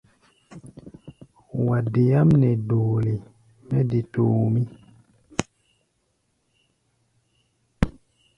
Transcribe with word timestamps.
Wa 1.65 1.77
deáʼm 1.93 2.29
nɛ 2.41 2.49
doole 2.67 3.13
mɛ 3.67 3.77
de 3.89 3.99
tomʼí. 4.13 4.63